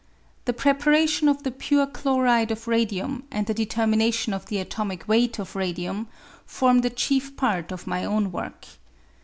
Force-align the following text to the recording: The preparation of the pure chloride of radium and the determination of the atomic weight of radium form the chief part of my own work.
The 0.45 0.53
preparation 0.53 1.29
of 1.29 1.43
the 1.43 1.51
pure 1.51 1.85
chloride 1.85 2.49
of 2.49 2.67
radium 2.67 3.23
and 3.29 3.45
the 3.45 3.53
determination 3.53 4.33
of 4.33 4.47
the 4.47 4.57
atomic 4.57 5.07
weight 5.07 5.37
of 5.37 5.55
radium 5.55 6.07
form 6.43 6.79
the 6.81 6.89
chief 6.89 7.37
part 7.37 7.71
of 7.71 7.85
my 7.85 8.03
own 8.03 8.31
work. 8.31 8.65